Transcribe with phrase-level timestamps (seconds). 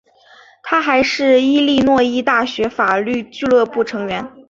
[0.63, 4.27] 他还是伊利诺伊大学法律俱乐部成员。